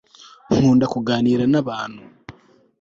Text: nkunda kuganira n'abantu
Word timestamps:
nkunda 0.53 0.85
kuganira 0.93 1.43
n'abantu 1.51 2.01